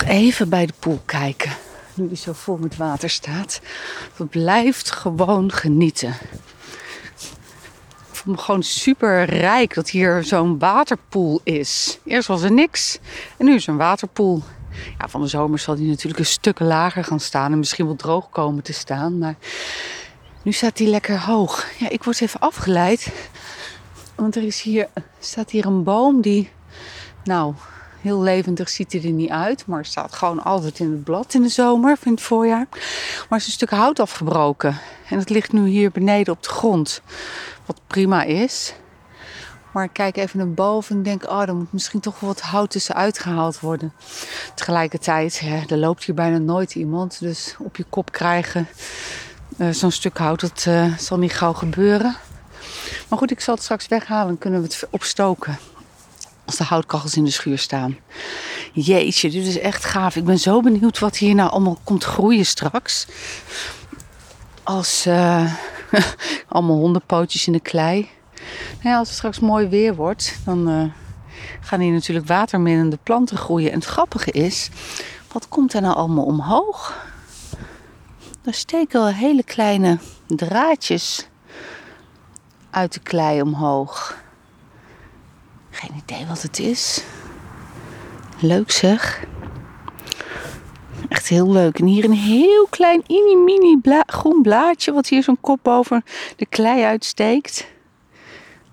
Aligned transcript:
even 0.00 0.48
bij 0.48 0.66
de 0.66 0.72
poel 0.78 1.02
kijken. 1.04 1.52
Nu 1.94 2.08
die 2.08 2.16
zo 2.16 2.32
vol 2.32 2.56
met 2.56 2.76
water 2.76 3.10
staat. 3.10 3.60
Het 4.16 4.30
blijft 4.30 4.90
gewoon 4.90 5.52
genieten. 5.52 6.16
Ik 8.10 8.18
voel 8.18 8.34
me 8.34 8.40
gewoon 8.40 8.62
super 8.62 9.24
rijk 9.24 9.74
dat 9.74 9.90
hier 9.90 10.24
zo'n 10.24 10.58
waterpoel 10.58 11.40
is. 11.44 11.98
Eerst 12.04 12.28
was 12.28 12.42
er 12.42 12.52
niks 12.52 12.98
en 13.36 13.44
nu 13.44 13.54
is 13.54 13.66
een 13.66 13.76
waterpoel. 13.76 14.42
Ja, 14.98 15.08
van 15.08 15.20
de 15.20 15.26
zomer 15.26 15.58
zal 15.58 15.74
die 15.74 15.88
natuurlijk 15.88 16.18
een 16.18 16.26
stuk 16.26 16.58
lager 16.58 17.04
gaan 17.04 17.20
staan 17.20 17.52
en 17.52 17.58
misschien 17.58 17.86
wel 17.86 17.96
droog 17.96 18.30
komen 18.30 18.62
te 18.62 18.72
staan. 18.72 19.18
Maar 19.18 19.34
nu 20.42 20.52
staat 20.52 20.76
die 20.76 20.88
lekker 20.88 21.20
hoog. 21.20 21.66
Ja, 21.78 21.88
ik 21.88 22.04
word 22.04 22.20
even 22.20 22.40
afgeleid. 22.40 23.12
Want 24.14 24.36
er 24.36 24.42
is 24.42 24.60
hier, 24.60 24.88
staat 25.18 25.50
hier 25.50 25.66
een 25.66 25.82
boom 25.82 26.20
die, 26.20 26.50
nou, 27.24 27.54
heel 28.02 28.20
levendig 28.20 28.68
ziet 28.68 28.92
hij 28.92 29.02
er 29.02 29.10
niet 29.10 29.30
uit. 29.30 29.66
Maar 29.66 29.84
staat 29.84 30.14
gewoon 30.14 30.42
altijd 30.42 30.78
in 30.78 30.90
het 30.90 31.04
blad 31.04 31.34
in 31.34 31.42
de 31.42 31.48
zomer, 31.48 31.96
in 32.04 32.12
het 32.12 32.22
voorjaar. 32.22 32.66
Maar 33.28 33.38
is 33.38 33.46
een 33.46 33.52
stuk 33.52 33.70
hout 33.70 34.00
afgebroken. 34.00 34.78
En 35.08 35.18
het 35.18 35.30
ligt 35.30 35.52
nu 35.52 35.68
hier 35.68 35.90
beneden 35.90 36.34
op 36.34 36.42
de 36.42 36.48
grond. 36.48 37.02
Wat 37.66 37.80
prima 37.86 38.22
is. 38.22 38.74
Maar 39.72 39.84
ik 39.84 39.92
kijk 39.92 40.16
even 40.16 40.38
naar 40.38 40.50
boven 40.50 40.96
en 40.96 41.02
denk, 41.02 41.30
oh, 41.30 41.40
er 41.40 41.54
moet 41.54 41.72
misschien 41.72 42.00
toch 42.00 42.20
wel 42.20 42.30
wat 42.30 42.40
hout 42.40 42.70
tussenuit 42.70 43.18
gehaald 43.18 43.60
worden. 43.60 43.92
Tegelijkertijd, 44.54 45.36
ja, 45.36 45.62
er 45.68 45.76
loopt 45.76 46.04
hier 46.04 46.14
bijna 46.14 46.38
nooit 46.38 46.74
iemand. 46.74 47.20
Dus 47.20 47.56
op 47.58 47.76
je 47.76 47.84
kop 47.88 48.12
krijgen 48.12 48.68
uh, 49.56 49.70
zo'n 49.70 49.90
stuk 49.90 50.18
hout, 50.18 50.40
dat 50.40 50.64
uh, 50.68 50.96
zal 50.98 51.18
niet 51.18 51.32
gauw 51.32 51.52
gebeuren. 51.52 52.16
Maar 53.08 53.18
goed, 53.18 53.30
ik 53.30 53.40
zal 53.40 53.54
het 53.54 53.62
straks 53.62 53.88
weghalen 53.88 54.28
en 54.28 54.38
kunnen 54.38 54.60
we 54.60 54.66
het 54.66 54.86
opstoken. 54.90 55.58
Als 56.44 56.56
de 56.56 56.64
houtkachels 56.64 57.16
in 57.16 57.24
de 57.24 57.30
schuur 57.30 57.58
staan. 57.58 57.98
Jeetje, 58.72 59.30
dit 59.30 59.46
is 59.46 59.58
echt 59.58 59.84
gaaf. 59.84 60.16
Ik 60.16 60.24
ben 60.24 60.38
zo 60.38 60.60
benieuwd 60.60 60.98
wat 60.98 61.16
hier 61.16 61.34
nou 61.34 61.50
allemaal 61.50 61.78
komt 61.84 62.04
groeien 62.04 62.46
straks. 62.46 63.06
Als 64.62 65.06
uh, 65.06 65.52
allemaal 66.48 66.76
hondenpootjes 66.76 67.46
in 67.46 67.52
de 67.52 67.60
klei. 67.60 68.08
Nou 68.72 68.88
ja, 68.88 68.96
als 68.96 69.08
het 69.08 69.16
straks 69.16 69.40
mooi 69.40 69.68
weer 69.68 69.94
wordt, 69.94 70.38
dan 70.44 70.68
uh, 70.68 70.84
gaan 71.60 71.80
hier 71.80 71.92
natuurlijk 71.92 72.26
waterminnende 72.26 72.98
planten 73.02 73.36
groeien. 73.36 73.70
En 73.70 73.78
het 73.78 73.88
grappige 73.88 74.30
is, 74.30 74.70
wat 75.32 75.48
komt 75.48 75.72
er 75.72 75.80
nou 75.80 75.94
allemaal 75.94 76.24
omhoog? 76.24 77.10
Er 78.44 78.54
steken 78.54 79.14
hele 79.14 79.42
kleine 79.42 79.98
draadjes 80.26 81.26
uit 82.70 82.92
de 82.92 83.00
klei 83.00 83.42
omhoog. 83.42 84.16
Geen 85.82 86.02
idee 86.06 86.26
wat 86.26 86.42
het 86.42 86.58
is. 86.58 87.04
Leuk 88.40 88.70
zeg. 88.70 89.24
Echt 91.08 91.28
heel 91.28 91.52
leuk. 91.52 91.78
En 91.78 91.84
hier 91.84 92.04
een 92.04 92.12
heel 92.12 92.66
klein 92.70 93.02
mini-mini 93.06 93.80
bla 93.80 94.02
groen 94.06 94.42
blaadje. 94.42 94.92
Wat 94.92 95.06
hier 95.06 95.22
zo'n 95.22 95.40
kop 95.40 95.58
boven 95.62 96.04
de 96.36 96.46
klei 96.46 96.82
uitsteekt. 96.82 97.66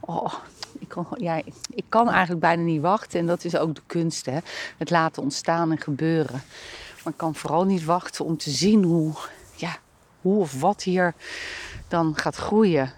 Oh, 0.00 0.34
ik 0.78 0.88
kan, 0.88 1.06
ja, 1.16 1.42
ik 1.70 1.84
kan 1.88 2.10
eigenlijk 2.10 2.40
bijna 2.40 2.62
niet 2.62 2.80
wachten. 2.80 3.20
En 3.20 3.26
dat 3.26 3.44
is 3.44 3.56
ook 3.56 3.74
de 3.74 3.82
kunst. 3.86 4.26
Hè? 4.26 4.38
Het 4.76 4.90
laten 4.90 5.22
ontstaan 5.22 5.70
en 5.70 5.80
gebeuren. 5.80 6.42
Maar 7.02 7.12
ik 7.12 7.18
kan 7.18 7.34
vooral 7.34 7.64
niet 7.64 7.84
wachten 7.84 8.24
om 8.24 8.36
te 8.36 8.50
zien 8.50 8.84
hoe, 8.84 9.12
ja, 9.54 9.76
hoe 10.20 10.40
of 10.40 10.60
wat 10.60 10.82
hier 10.82 11.14
dan 11.88 12.12
gaat 12.16 12.36
groeien. 12.36 12.92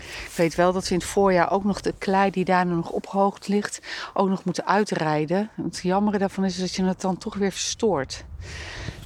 Ik 0.00 0.36
weet 0.36 0.54
wel 0.54 0.72
dat 0.72 0.88
we 0.88 0.94
in 0.94 1.00
het 1.00 1.08
voorjaar 1.08 1.50
ook 1.50 1.64
nog 1.64 1.80
de 1.80 1.94
klei 1.98 2.30
die 2.30 2.44
daar 2.44 2.66
nog 2.66 2.90
opgehoogd 2.90 3.48
ligt, 3.48 3.80
ook 4.14 4.28
nog 4.28 4.44
moeten 4.44 4.66
uitrijden. 4.66 5.50
Het 5.62 5.80
jammer 5.82 6.18
daarvan 6.18 6.44
is 6.44 6.58
dat 6.58 6.74
je 6.74 6.84
het 6.84 7.00
dan 7.00 7.18
toch 7.18 7.34
weer 7.34 7.52
verstoort. 7.52 8.24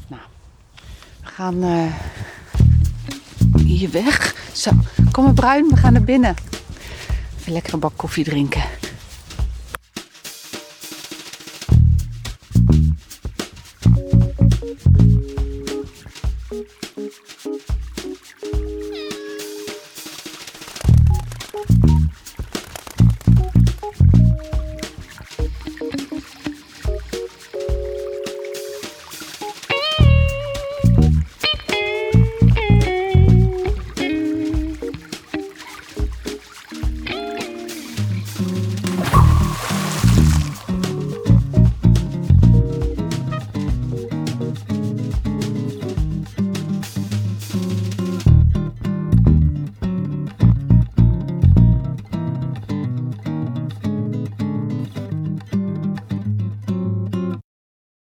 Nou, 0.08 0.22
we 1.20 1.26
gaan 1.26 1.64
uh, 1.64 1.94
hier 3.56 3.90
weg. 3.90 4.36
Zo, 4.52 4.70
kom 5.10 5.24
maar 5.24 5.34
bruin, 5.34 5.68
we 5.68 5.76
gaan 5.76 5.92
naar 5.92 6.02
binnen. 6.02 6.34
Even 7.38 7.52
lekker 7.52 7.74
een 7.74 7.80
bak 7.80 7.92
koffie 7.96 8.24
drinken. 8.24 8.62